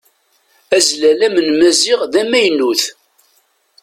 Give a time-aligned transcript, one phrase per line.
[0.77, 2.83] Azlalam n Maziɣ d amaynut.